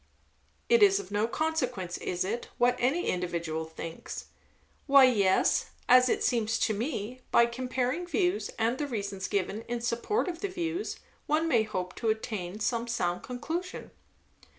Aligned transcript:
"It 0.67 0.81
is 0.81 0.99
of 0.99 1.11
no 1.11 1.27
consequence, 1.27 1.99
is 1.99 2.23
it, 2.25 2.47
what 2.57 2.75
any 2.79 3.05
individual 3.05 3.65
thinks?" 3.65 4.25
"Why 4.87 5.03
yes, 5.03 5.67
as 5.87 6.09
it 6.09 6.23
seems 6.23 6.57
to 6.57 6.73
me. 6.73 7.21
By 7.29 7.45
comparing 7.45 8.07
views 8.07 8.49
and 8.57 8.79
the 8.79 8.87
reasons 8.87 9.27
given 9.27 9.61
in 9.67 9.79
support 9.79 10.27
of 10.27 10.39
the 10.41 10.47
views, 10.47 10.95
one 11.27 11.47
may 11.47 11.61
hope 11.61 11.93
to 11.97 12.09
attain 12.09 12.59
some 12.59 12.87
sound 12.87 13.21
conclusion." 13.21 13.91